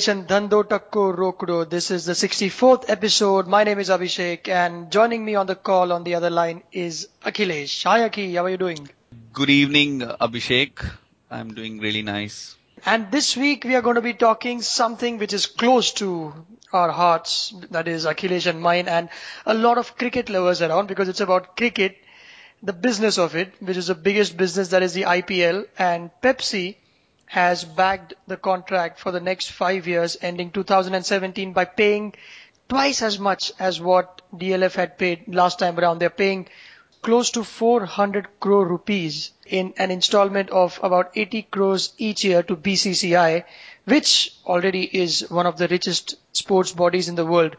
[0.00, 1.68] Nation Dhando Takko Rokdo.
[1.68, 3.46] This is the 64th episode.
[3.46, 7.08] My name is Abhishek and joining me on the call on the other line is
[7.22, 7.84] Akhilesh.
[7.84, 8.88] Hi Akhi, how are you doing?
[9.32, 10.84] Good evening Abhishek.
[11.30, 12.56] I'm doing really nice.
[12.84, 16.32] And this week we are going to be talking something which is close to
[16.72, 19.08] our hearts, that is Akhilesh and mine and
[19.46, 21.96] a lot of cricket lovers around because it's about cricket,
[22.62, 26.74] the business of it, which is the biggest business that is the IPL and Pepsi
[27.26, 32.14] has bagged the contract for the next five years ending 2017 by paying
[32.68, 36.00] twice as much as what DLF had paid last time around.
[36.00, 36.48] They're paying
[37.02, 42.56] close to 400 crore rupees in an installment of about 80 crores each year to
[42.56, 43.44] BCCI,
[43.84, 47.56] which already is one of the richest sports bodies in the world.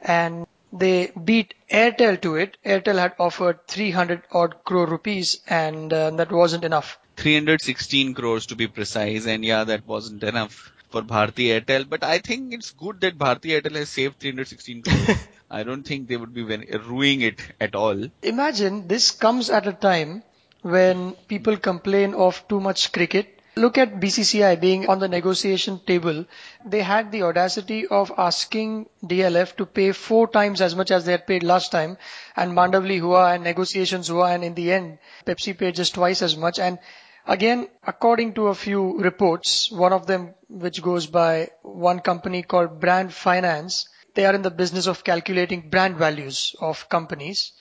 [0.00, 2.56] And they beat Airtel to it.
[2.64, 6.98] Airtel had offered 300 odd crore rupees and uh, that wasn't enough.
[7.16, 12.18] 316 crores to be precise and yeah that wasn't enough for Bharti Airtel but I
[12.18, 15.18] think it's good that Bharti Airtel has saved 316 crores.
[15.50, 18.06] I don't think they would be ruining it at all.
[18.22, 20.22] Imagine this comes at a time
[20.62, 23.30] when people complain of too much cricket.
[23.56, 26.24] Look at BCCI being on the negotiation table.
[26.64, 31.12] They had the audacity of asking DLF to pay four times as much as they
[31.12, 31.96] had paid last time
[32.36, 36.36] and Mandavli hua and negotiations hua and in the end Pepsi paid just twice as
[36.36, 36.78] much and
[37.26, 42.80] Again, according to a few reports, one of them which goes by one company called
[42.80, 47.52] Brand Finance, they are in the business of calculating brand values of companies.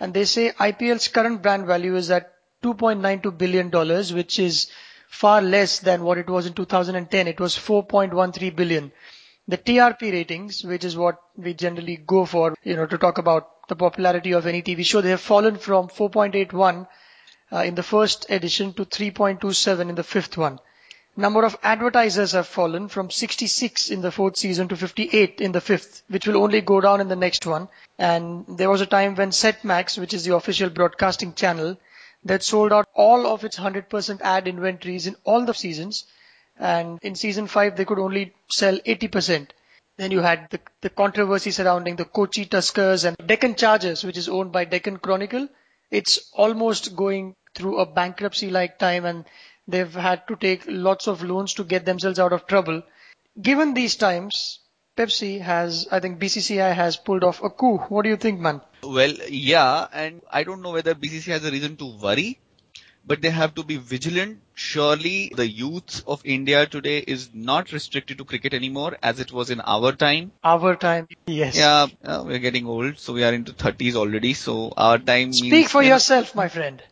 [0.00, 2.32] And they say IPL's current brand value is at
[2.64, 3.70] $2.92 billion,
[4.16, 4.68] which is
[5.08, 7.28] far less than what it was in 2010.
[7.28, 8.90] It was 4.13 billion.
[9.46, 13.68] The TRP ratings, which is what we generally go for, you know, to talk about
[13.68, 16.86] the popularity of any TV show, they have fallen from 4.81
[17.52, 20.58] uh, in the first edition to 3.27 in the fifth one.
[21.14, 25.60] Number of advertisers have fallen from 66 in the fourth season to 58 in the
[25.60, 27.68] fifth, which will only go down in the next one.
[27.98, 31.76] And there was a time when Setmax, which is the official broadcasting channel,
[32.24, 36.06] that sold out all of its 100% ad inventories in all the seasons.
[36.58, 39.48] And in season 5, they could only sell 80%.
[39.98, 44.30] Then you had the, the controversy surrounding the Kochi Tuskers and Deccan Chargers, which is
[44.30, 45.48] owned by Deccan Chronicle.
[45.90, 49.24] It's almost going through a bankruptcy like time and
[49.68, 52.82] they've had to take lots of loans to get themselves out of trouble.
[53.40, 54.60] Given these times,
[54.96, 57.78] Pepsi has, I think BCCI has pulled off a coup.
[57.88, 58.60] What do you think, man?
[58.82, 62.38] Well, yeah, and I don't know whether BCCI has a reason to worry,
[63.06, 64.40] but they have to be vigilant.
[64.54, 69.48] Surely the youth of India today is not restricted to cricket anymore as it was
[69.48, 70.32] in our time.
[70.44, 71.56] Our time, yes.
[71.56, 75.38] Yeah, uh, we're getting old, so we are into 30s already, so our time means
[75.38, 76.82] Speak for yourself, my friend.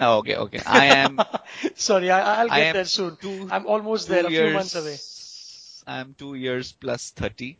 [0.00, 0.60] Oh, okay, okay.
[0.66, 1.20] I am.
[1.74, 3.16] Sorry, I, will get there soon.
[3.16, 4.96] Two, I'm almost there, years, a few months away.
[5.86, 7.58] I'm two years plus 30.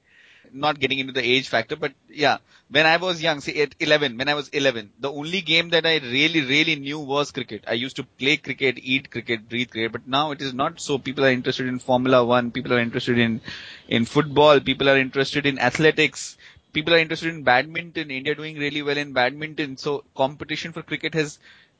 [0.52, 2.38] Not getting into the age factor, but yeah,
[2.70, 5.84] when I was young, say at 11, when I was 11, the only game that
[5.84, 7.64] I really, really knew was cricket.
[7.66, 10.98] I used to play cricket, eat cricket, breathe cricket, but now it is not so.
[10.98, 13.40] People are interested in Formula One, people are interested in,
[13.88, 16.36] in football, people are interested in athletics,
[16.72, 18.10] people are interested in badminton.
[18.10, 19.76] India doing really well in badminton.
[19.76, 21.38] So competition for cricket has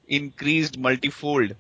[0.09, 1.55] increased multifold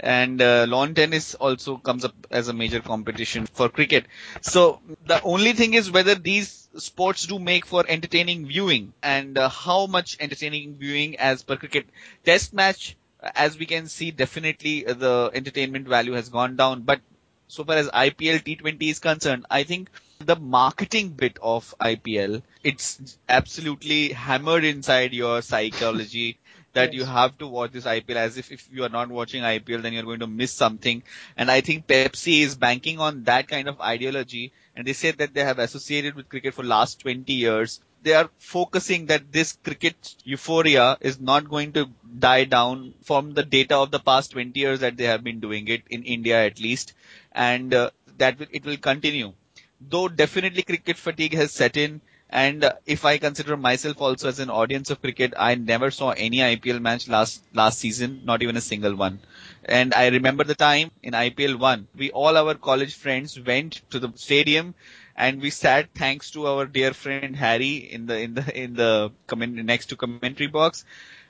[0.00, 4.06] and uh, lawn tennis also comes up as a major competition for cricket.
[4.42, 9.48] So the only thing is whether these sports do make for entertaining viewing and uh,
[9.48, 11.86] how much entertaining viewing as per cricket.
[12.24, 12.96] Test match,
[13.34, 16.82] as we can see, definitely uh, the entertainment value has gone down.
[16.82, 17.00] But
[17.48, 23.18] so far as IPL T20 is concerned, I think the marketing bit of IPL, it's
[23.28, 26.38] absolutely hammered inside your psychology
[26.72, 27.00] that yes.
[27.00, 29.92] you have to watch this IPL as if if you are not watching IPL then
[29.92, 31.02] you're going to miss something.
[31.36, 35.34] And I think Pepsi is banking on that kind of ideology and they said that
[35.34, 37.80] they have associated with cricket for last 20 years.
[38.02, 43.42] They are focusing that this cricket euphoria is not going to die down from the
[43.42, 46.60] data of the past 20 years that they have been doing it in India at
[46.60, 46.92] least
[47.32, 49.32] and uh, that it will continue.
[49.80, 54.38] Though definitely cricket fatigue has set in and uh, if I consider myself also as
[54.38, 58.56] an audience of cricket, I never saw any IPL match last last season, not even
[58.56, 59.20] a single one.
[59.64, 63.98] And I remember the time in IPL one, we all our college friends went to
[63.98, 64.74] the stadium
[65.16, 69.12] and we sat thanks to our dear friend Harry in the in the in the
[69.26, 70.84] comment next to commentary box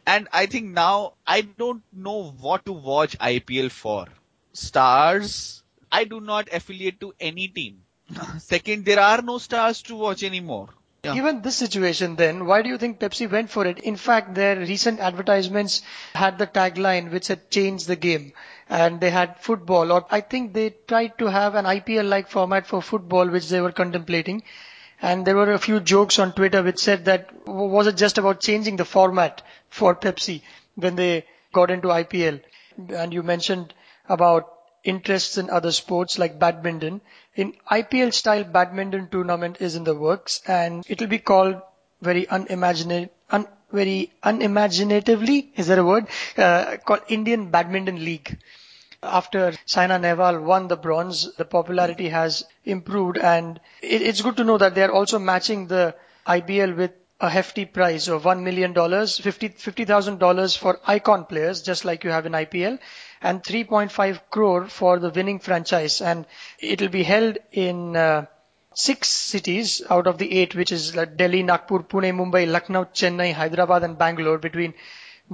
[0.07, 4.07] And I think now I don't know what to watch IPL for.
[4.53, 5.63] Stars,
[5.93, 7.83] I do not affiliate to any team.
[8.39, 10.69] Second, there are no stars to watch anymore.
[11.09, 11.15] Yeah.
[11.15, 13.79] Given this situation then, why do you think Pepsi went for it?
[13.79, 15.81] In fact, their recent advertisements
[16.15, 18.35] had the tagline which had changed the game
[18.69, 22.67] and they had football or I think they tried to have an IPL like format
[22.67, 24.43] for football which they were contemplating.
[25.01, 28.41] And there were a few jokes on Twitter which said that was it just about
[28.41, 29.41] changing the format
[29.71, 30.43] for Pepsi
[30.75, 31.25] when they
[31.55, 32.43] got into IPL?
[32.91, 33.73] And you mentioned
[34.11, 34.58] about
[34.89, 37.01] interests in other sports like badminton.
[37.37, 41.61] In IPL style badminton tournament is in the works and it will be called
[42.01, 46.07] very unimaginative, un, very unimaginatively, is that a word?
[46.37, 48.39] Uh, called Indian Badminton League.
[49.03, 54.45] After Saina Nehwal won the bronze, the popularity has improved and it, it's good to
[54.45, 55.95] know that they are also matching the
[56.27, 62.05] IBL with a hefty prize of $1 million, $50,000 $50, for icon players, just like
[62.05, 62.79] you have in IPL,
[63.23, 66.01] and 3.5 crore for the winning franchise.
[66.01, 66.27] And
[66.59, 68.27] it'll be held in uh,
[68.75, 73.83] six cities out of the eight, which is Delhi, Nagpur, Pune, Mumbai, Lucknow, Chennai, Hyderabad,
[73.83, 74.75] and Bangalore between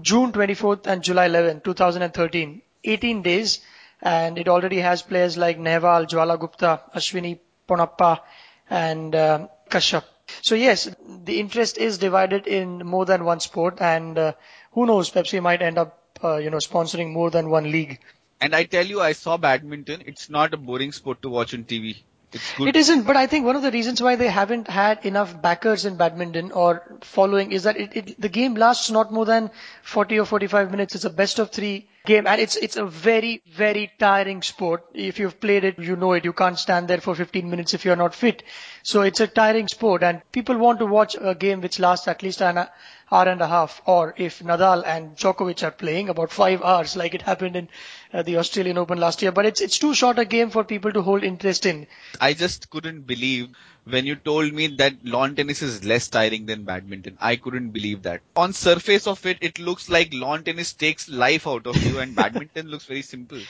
[0.00, 2.62] June 24th and July 11, 2013.
[2.84, 3.60] 18 days,
[4.02, 7.38] and it already has players like Nehwal, Jwala Gupta, Ashwini
[7.68, 8.20] Ponnappa,
[8.68, 10.04] and uh, Kashyap.
[10.42, 10.88] So yes,
[11.24, 14.32] the interest is divided in more than one sport, and uh,
[14.72, 17.98] who knows, Pepsi might end up, uh, you know, sponsoring more than one league.
[18.40, 20.02] And I tell you, I saw badminton.
[20.06, 21.96] It's not a boring sport to watch on TV.
[22.32, 22.68] It's good.
[22.68, 25.84] It isn't, but I think one of the reasons why they haven't had enough backers
[25.84, 29.50] in badminton or following is that it, it, the game lasts not more than
[29.82, 30.94] 40 or 45 minutes.
[30.96, 35.18] It's a best of three game and it's it's a very very tiring sport if
[35.18, 37.96] you've played it you know it you can't stand there for 15 minutes if you're
[37.96, 38.42] not fit
[38.84, 42.22] so it's a tiring sport and people want to watch a game which lasts at
[42.22, 46.62] least an hour and a half or if Nadal and Djokovic are playing about 5
[46.62, 47.68] hours like it happened in
[48.12, 50.92] uh, the Australian Open last year but it's it's too short a game for people
[50.92, 51.86] to hold interest in
[52.20, 53.48] I just couldn't believe
[53.84, 57.18] when you told me that lawn tennis is less tiring than badminton.
[57.20, 58.22] I couldn't believe that.
[58.34, 62.14] On surface of it, it looks like lawn tennis takes life out of you and
[62.20, 63.40] badminton looks very simple.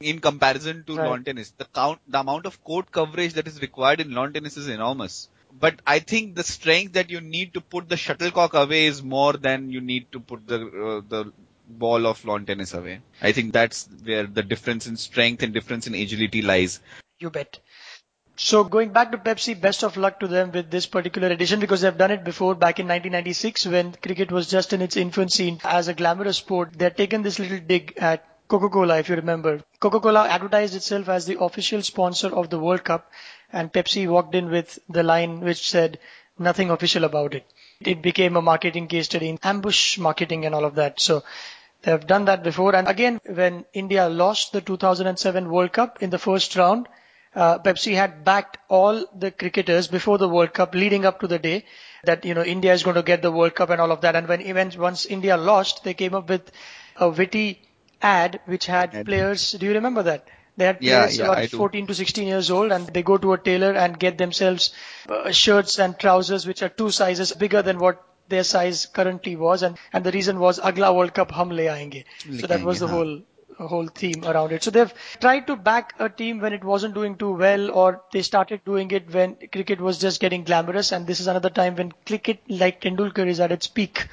[0.00, 1.06] In comparison to right.
[1.08, 4.56] lawn tennis, the count, the amount of court coverage that is required in lawn tennis
[4.56, 5.28] is enormous.
[5.60, 9.32] But I think the strength that you need to put the shuttlecock away is more
[9.32, 11.32] than you need to put the uh, the
[11.68, 13.00] ball of lawn tennis away.
[13.20, 16.80] I think that's where the difference in strength and difference in agility lies.
[17.18, 17.58] You bet.
[18.36, 21.80] So going back to Pepsi, best of luck to them with this particular edition because
[21.80, 25.88] they've done it before back in 1996 when cricket was just in its infancy as
[25.88, 26.72] a glamorous sport.
[26.78, 29.62] They've taken this little dig at Coca-Cola, if you remember.
[29.78, 33.10] Coca-Cola advertised itself as the official sponsor of the World Cup
[33.52, 35.98] and Pepsi walked in with the line which said
[36.38, 37.44] nothing official about it.
[37.80, 40.98] It became a marketing case study in ambush marketing and all of that.
[41.00, 41.24] So
[41.82, 42.74] they have done that before.
[42.74, 46.88] And again, when India lost the 2007 World Cup in the first round,
[47.34, 51.38] uh, Pepsi had backed all the cricketers before the World Cup leading up to the
[51.38, 51.64] day
[52.04, 54.16] that, you know, India is going to get the World Cup and all of that.
[54.16, 56.50] And when events, once India lost, they came up with
[56.96, 57.60] a witty
[58.02, 59.52] ad which had players.
[59.52, 60.28] Do you remember that?
[60.56, 63.32] They had players yeah, yeah, about 14 to 16 years old and they go to
[63.32, 64.72] a tailor and get themselves
[65.08, 69.62] uh, shirts and trousers which are two sizes bigger than what their size currently was
[69.62, 72.04] and, and the reason was Agla World Cup hum le aayenge.
[72.40, 73.22] So that was the whole
[73.66, 74.62] whole theme around it.
[74.62, 78.22] So they've tried to back a team when it wasn't doing too well, or they
[78.22, 80.92] started doing it when cricket was just getting glamorous.
[80.92, 84.06] And this is another time when cricket, like Tendulkar, is at its peak.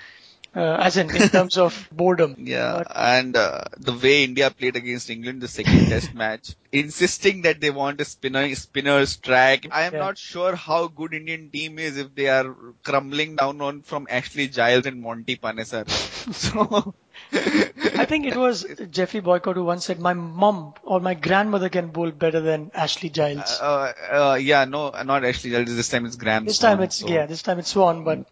[0.56, 2.36] Uh, as in, in terms of boredom.
[2.46, 7.42] Yeah, but, and uh, the way India played against England the second test match, insisting
[7.42, 9.68] that they want a spinner, spinner's track.
[9.72, 10.00] I am yeah.
[10.00, 14.48] not sure how good Indian team is if they are crumbling down on from Ashley
[14.48, 15.90] Giles and Monty Panesar.
[16.34, 16.94] so
[17.24, 21.88] I think it was Geoffrey Boycott who once said, "My mom or my grandmother can
[21.88, 25.76] bowl better than Ashley Giles." Uh, uh, yeah, no, not Ashley Giles.
[25.76, 26.46] This time it's Graeme.
[26.46, 27.08] This time it's so.
[27.08, 28.26] yeah, this time it's Swann, but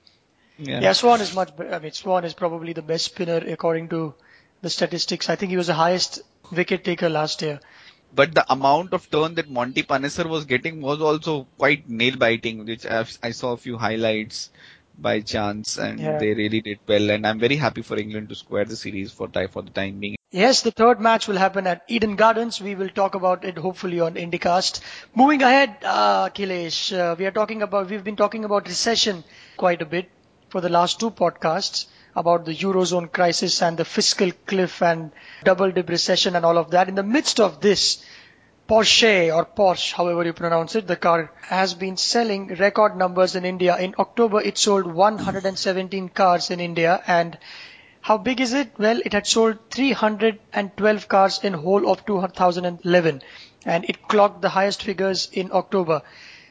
[0.58, 0.82] yeah.
[0.82, 1.52] yeah, Swann is much.
[1.60, 4.14] I mean, Swann is probably the best spinner according to
[4.62, 5.30] the statistics.
[5.30, 7.60] I think he was the highest wicket taker last year.
[8.16, 12.66] But the amount of turn that Monty Panesar was getting was also quite nail biting,
[12.66, 14.52] which I've, I saw a few highlights
[14.98, 16.20] by chance and yeah.
[16.20, 19.28] they really did well and I'm very happy for England to square the series for,
[19.50, 20.16] for the time being.
[20.30, 22.62] Yes, the third match will happen at Eden Gardens.
[22.62, 24.82] We will talk about it hopefully on Indicast.
[25.16, 29.24] Moving ahead, uh, Akhilesh, uh, we are talking about, we've been talking about recession
[29.58, 30.10] quite a bit
[30.54, 35.12] for the last two podcasts about the Eurozone crisis and the fiscal cliff and
[35.44, 36.88] double dip recession and all of that.
[36.88, 38.06] In the midst of this,
[38.70, 43.46] Porsche or Porsche, however you pronounce it, the car has been selling record numbers in
[43.46, 43.76] India.
[43.78, 47.40] In October, it sold 117 cars in India and
[48.08, 48.72] How big is it?
[48.78, 53.22] Well, it had sold 312 cars in whole of 2011
[53.66, 56.02] and it clocked the highest figures in October.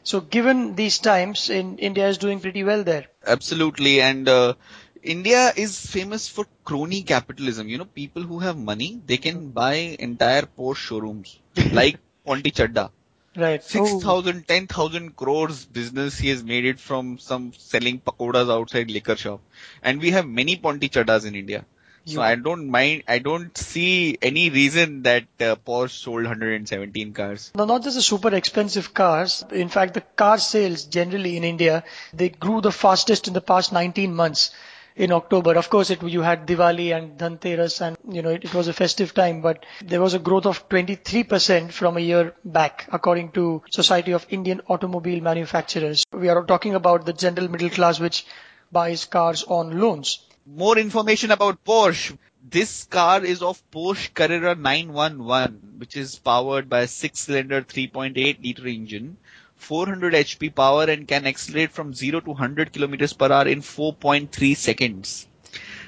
[0.04, 3.06] So given these times, in India is doing pretty well there.
[3.26, 4.00] Absolutely.
[4.00, 4.54] And uh,
[5.02, 7.68] India is famous for crony capitalism.
[7.68, 11.38] You know, people who have money, they can buy entire Porsche showrooms
[11.72, 12.90] like Ponty Chadha.
[13.36, 13.62] Right.
[13.62, 19.40] 6,000, 10,000 crores business he has made it from some selling pakodas outside liquor shop.
[19.82, 21.64] And we have many Ponty Chadhas in India.
[22.04, 27.52] So I don't mind, I don't see any reason that uh, Porsche sold 117 cars.
[27.54, 29.44] No, not just the super expensive cars.
[29.52, 33.72] In fact, the car sales generally in India, they grew the fastest in the past
[33.72, 34.50] 19 months
[34.96, 35.54] in October.
[35.54, 38.72] Of course, it, you had Diwali and Dhanteras and, you know, it, it, was a
[38.72, 43.62] festive time, but there was a growth of 23% from a year back, according to
[43.70, 46.04] Society of Indian Automobile Manufacturers.
[46.12, 48.26] We are talking about the general middle class which
[48.72, 52.16] buys cars on loans more information about Porsche.
[52.48, 58.66] This car is of Porsche Carrera 911, which is powered by a six-cylinder 3.8 liter
[58.66, 59.16] engine,
[59.56, 64.56] 400 HP power and can accelerate from 0 to 100 kilometers per hour in 4.3
[64.56, 65.28] seconds.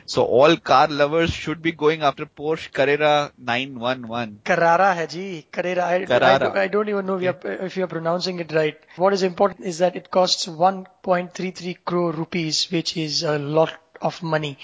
[0.07, 4.43] So all car lovers should be going after Porsche Carrera 911.
[4.45, 5.47] Carrara hai ji.
[5.51, 5.87] Carrera.
[5.87, 6.53] I, Carrara.
[6.53, 8.77] I, I don't even know if, if you're pronouncing it right.
[8.97, 13.73] What is important is that it costs 1.33 crore rupees, which is a lot
[14.05, 14.59] of money.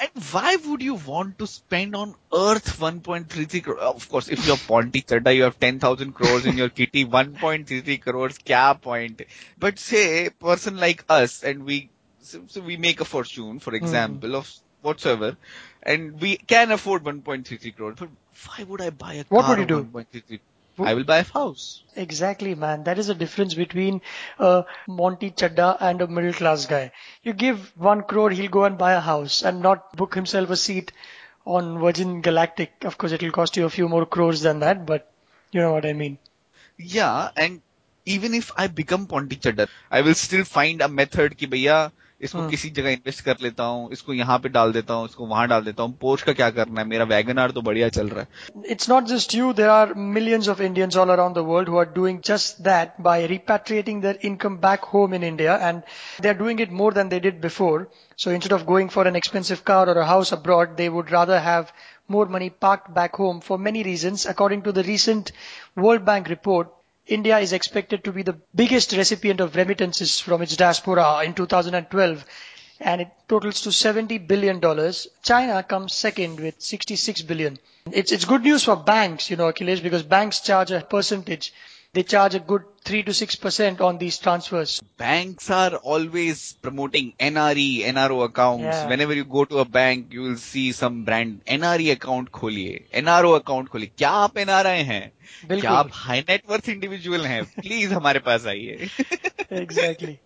[0.00, 3.78] And why would you want to spend on earth 1.33 crore?
[3.78, 8.38] Of course, if you're Ponty Chadha, you have 10,000 crores in your kitty, 1.33 crores,
[8.38, 9.22] kya point?
[9.58, 14.30] But say, person like us, and we, so, so we make a fortune, for example,
[14.30, 14.34] mm.
[14.36, 15.36] of whatsoever,
[15.82, 18.08] and we can afford 1.33 crores, but
[18.46, 20.38] why would I buy a what car would you do?
[20.80, 21.82] I will buy a house.
[21.96, 22.84] Exactly, man.
[22.84, 24.00] That is the difference between
[24.38, 26.92] a Monty Chadha and a middle class guy.
[27.22, 30.56] You give one crore, he'll go and buy a house and not book himself a
[30.56, 30.92] seat
[31.46, 32.84] on Virgin Galactic.
[32.84, 35.10] Of course, it'll cost you a few more crores than that, but
[35.52, 36.18] you know what I mean.
[36.78, 37.60] Yeah, and
[38.06, 42.39] even if I become Monty Chadha, I will still find a method ki bhaiya, इसको
[42.39, 42.49] hmm.
[42.49, 45.63] किसी जगह invest कर लेता हूँ इसको यहाँ पे डाल देता हूँ इसको वहां डाल
[45.63, 48.71] देता हूँ पोर्च का क्या करना है मेरा वैगन आर तो बढ़िया चल रहा है
[48.71, 51.91] it's not just you there are millions of Indians all around the world who are
[51.95, 55.81] doing just that by repatriating their income back home in India and
[56.21, 59.15] they are doing it more than they did before So instead of going for an
[59.15, 61.73] expensive car or a house abroad, they would rather have
[62.07, 64.25] more money parked back home for many reasons.
[64.25, 65.31] According to the recent
[65.75, 66.71] World Bank report,
[67.08, 72.24] India is expected to be the biggest recipient of remittances from its diaspora in 2012
[72.80, 75.08] and it totals to 70 billion dollars.
[75.22, 77.58] China comes second with 66 billion.
[77.90, 81.52] It's it's good news for banks, you know, Akhilesh, because banks charge a percentage
[81.93, 84.81] They charge a good 3 to 6% on these transfers.
[84.97, 88.63] Banks are always promoting NRE, NRO accounts.
[88.63, 88.87] Yeah.
[88.89, 93.35] Whenever you go to a bank, you will see some brand NRE account खोलिए, NRO
[93.39, 93.91] account खोलिए.
[93.97, 95.11] क्या आप NRI हैं?
[95.59, 97.43] क्या आप high net worth individual हैं?
[97.61, 98.89] Please हमारे पास आइए.
[99.51, 100.19] exactly.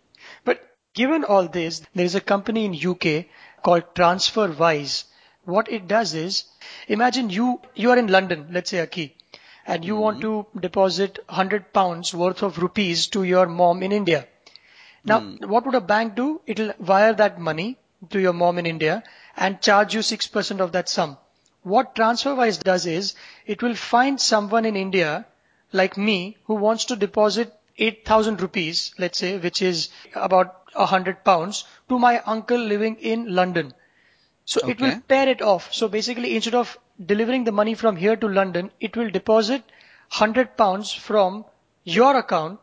[0.45, 3.25] But given all this, there is a company in UK
[3.61, 5.03] called TransferWise.
[5.43, 6.45] What it does is,
[6.87, 9.17] imagine you, you are in London, let's say Aki
[9.66, 10.02] and you mm-hmm.
[10.02, 14.26] want to deposit 100 pounds worth of rupees to your mom in India.
[15.04, 15.44] Now, mm.
[15.46, 16.40] what would a bank do?
[16.46, 17.78] It'll wire that money
[18.10, 19.02] to your mom in India
[19.36, 21.16] and charge you 6% of that sum.
[21.62, 23.14] What TransferWise does is
[23.46, 25.26] it will find someone in India
[25.72, 31.64] like me who wants to deposit 8,000 rupees, let's say, which is about 100 pounds
[31.88, 33.72] to my uncle living in London.
[34.44, 34.72] So okay.
[34.72, 35.72] it will pair it off.
[35.72, 39.62] So basically instead of delivering the money from here to London, it will deposit
[40.16, 41.44] 100 pounds from
[41.84, 42.60] your account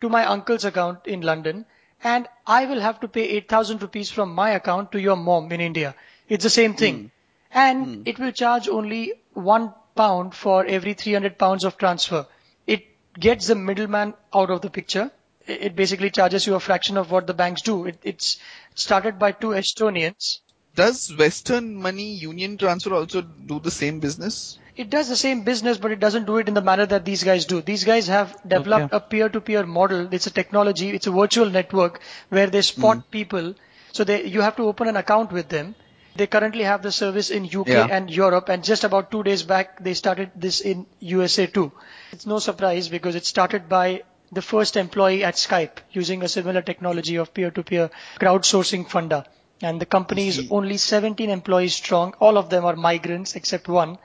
[0.00, 1.64] to my uncle's account in London
[2.02, 5.60] and I will have to pay 8000 rupees from my account to your mom in
[5.60, 5.94] India.
[6.28, 6.96] It's the same thing.
[6.96, 7.10] Mm.
[7.52, 8.02] And mm.
[8.06, 12.26] it will charge only one pound for every 300 pounds of transfer.
[12.66, 12.86] It
[13.18, 15.10] gets the middleman out of the picture.
[15.46, 17.86] It basically charges you a fraction of what the banks do.
[17.86, 18.38] It, it's
[18.74, 20.40] started by two Estonians
[20.74, 24.58] does Western Money Union Transfer also do the same business?
[24.76, 27.24] It does the same business, but it doesn't do it in the manner that these
[27.24, 27.60] guys do.
[27.60, 28.96] These guys have developed okay.
[28.96, 30.08] a peer-to-peer model.
[30.12, 30.90] It's a technology.
[30.90, 33.10] It's a virtual network where they spot mm.
[33.10, 33.54] people.
[33.92, 35.74] So they, you have to open an account with them.
[36.16, 37.86] They currently have the service in UK yeah.
[37.90, 41.72] and Europe, and just about two days back, they started this in USA too.
[42.12, 46.62] It's no surprise because it started by the first employee at Skype using a similar
[46.62, 49.24] technology of peer-to-peer crowdsourcing funda
[49.62, 52.14] and the company is only 17 employees strong.
[52.20, 53.98] All of them are migrants except one.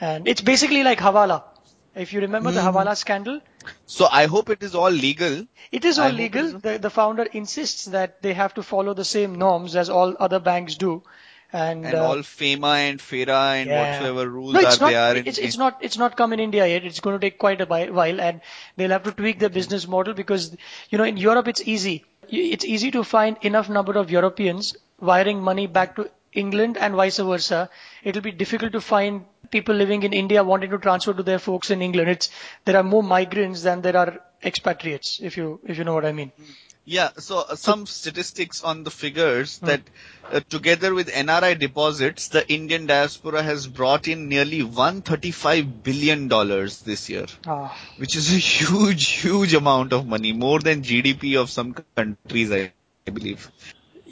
[0.00, 1.44] And it's basically like Hawala.
[1.94, 2.54] If you remember mm.
[2.54, 2.68] the hmm.
[2.68, 3.40] Hawala scandal.
[3.86, 5.46] So I hope it is all legal.
[5.72, 6.58] It is all I legal.
[6.58, 10.38] The, the founder insists that they have to follow the same norms as all other
[10.38, 11.02] banks do.
[11.52, 13.80] And, And uh, all FEMA and FERA and yeah.
[14.00, 15.16] whatsoever rules no, are it's not, there.
[15.16, 15.78] in- It's, it's not.
[15.80, 16.84] It's not come in India yet.
[16.84, 18.40] It's going to take quite a while, and
[18.76, 20.56] they'll have to tweak their business model because
[20.90, 22.04] you know in Europe it's easy.
[22.28, 27.18] It's easy to find enough number of Europeans wiring money back to England and vice
[27.18, 27.68] versa.
[28.04, 31.70] It'll be difficult to find people living in India wanting to transfer to their folks
[31.70, 32.08] in England.
[32.10, 32.30] It's
[32.64, 35.18] there are more migrants than there are expatriates.
[35.20, 36.30] If you if you know what I mean.
[36.90, 39.66] Yeah, so uh, some statistics on the figures Hmm.
[39.66, 39.82] that
[40.32, 46.80] uh, together with NRI deposits, the Indian diaspora has brought in nearly 135 billion dollars
[46.90, 47.68] this year, Ah.
[47.98, 52.72] which is a huge, huge amount of money, more than GDP of some countries, I
[53.06, 53.50] I believe.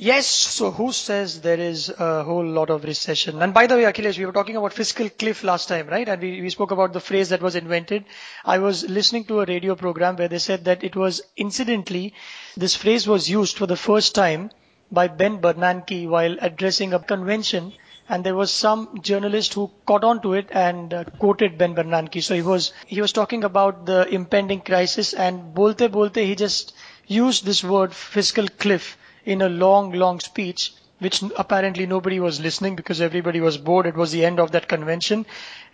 [0.01, 0.29] Yes.
[0.29, 3.43] So who says there is a whole lot of recession?
[3.43, 6.09] And by the way, Akhilesh, we were talking about fiscal cliff last time, right?
[6.09, 8.05] And we, we spoke about the phrase that was invented.
[8.45, 12.15] I was listening to a radio program where they said that it was incidentally,
[12.57, 14.53] this phrase was used for the first time
[14.93, 17.73] by Ben Bernanke while addressing a convention.
[18.09, 22.23] And there was some journalist who caught on to it and uh, quoted Ben Bernanke.
[22.23, 26.73] So he was, he was talking about the impending crisis and bolte bolte, he just
[27.09, 28.97] used this word fiscal cliff
[29.29, 33.85] in a long, long speech, which apparently nobody was listening because everybody was bored.
[33.87, 35.27] It was the end of that convention.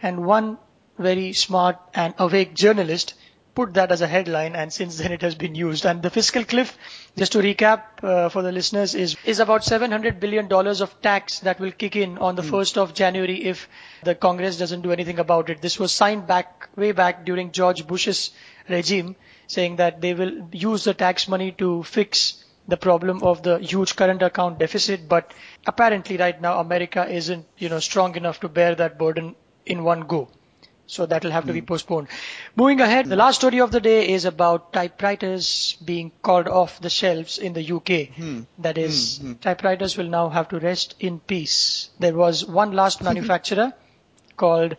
[0.02, 0.58] And one
[0.98, 3.14] very smart and awake journalist
[3.54, 5.84] put that as a headline and since then it has been used.
[5.86, 6.76] And the fiscal cliff,
[7.16, 11.60] just to recap uh, for the listeners, is, is about $700 billion of tax that
[11.60, 13.68] will kick in on the 1st of January if
[14.02, 15.62] the Congress doesn't do anything about it.
[15.62, 18.30] This was signed back, way back during George Bush's
[18.68, 19.14] regime
[19.46, 23.96] saying that they will use the tax money to fix the problem of the huge
[23.96, 25.32] current account deficit, but
[25.66, 29.34] apparently right now America isn't, you know, strong enough to bear that burden
[29.66, 30.28] in one go.
[30.86, 31.66] So that'll have to be hmm.
[31.66, 32.08] postponed.
[32.56, 36.90] Moving ahead, the last story of the day is about typewriters being called off the
[36.90, 38.14] shelves in the UK.
[38.14, 38.40] Hmm.
[38.58, 39.32] That is, hmm.
[39.34, 41.88] typewriters will now have to rest in peace.
[41.98, 43.72] There was one last manufacturer
[44.36, 44.76] called,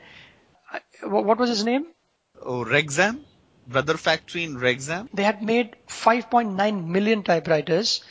[0.72, 1.88] uh, what was his name?
[2.39, 3.25] Oh, Wrexham?
[3.67, 5.10] Brother factory in Wrexham?
[5.13, 8.04] They had made 5.9 million typewriters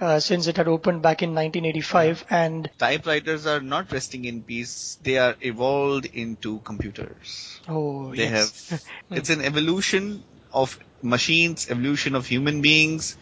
[0.00, 4.98] uh, since it had opened back in 1985, and Typewriters are not resting in peace.
[5.02, 7.60] They are evolved into computers.
[7.68, 8.70] oh, They yes.
[8.70, 13.16] have, it's an evolution of machines, evolution of human beings,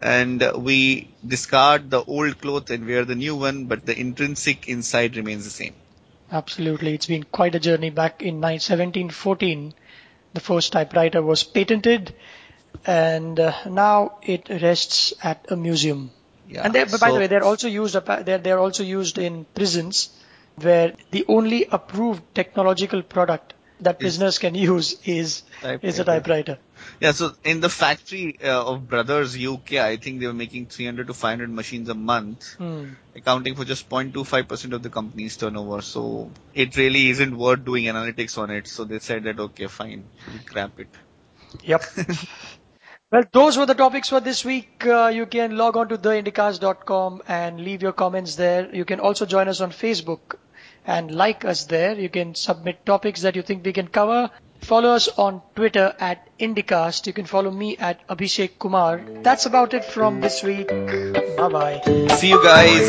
[0.00, 5.16] and we discard the old cloth and wear the new one, but the intrinsic inside
[5.16, 5.74] remains the same.
[6.30, 7.90] Absolutely, it's been quite a journey.
[7.90, 9.74] Back in 9 1714,
[10.36, 12.14] the first typewriter was patented,
[12.84, 16.10] and uh, now it rests at a museum.
[16.48, 16.62] Yeah.
[16.64, 17.96] And they, but by so- the way, they're also used.
[18.28, 20.10] They're they're also used in prisons,
[20.68, 25.42] where the only approved technological product that prisoners can use is
[25.82, 26.58] is a Typewriter.
[27.00, 31.08] Yeah, so in the factory uh, of Brothers UK, I think they were making 300
[31.08, 32.94] to 500 machines a month, Hmm.
[33.14, 35.82] accounting for just 0.25% of the company's turnover.
[35.82, 38.66] So it really isn't worth doing analytics on it.
[38.66, 40.88] So they said that, okay, fine, we scrap it.
[41.64, 41.84] Yep.
[43.12, 44.86] well, those were the topics for this week.
[44.86, 48.74] Uh, you can log on to theindicast.com and leave your comments there.
[48.74, 50.36] You can also join us on Facebook
[50.86, 51.94] and like us there.
[51.98, 54.30] You can submit topics that you think we can cover.
[54.66, 57.06] Follow us on Twitter at Indicast.
[57.06, 59.00] You can follow me at Abhishek Kumar.
[59.22, 60.66] That's about it from this week.
[61.36, 61.80] Bye bye.
[62.18, 62.86] See you guys.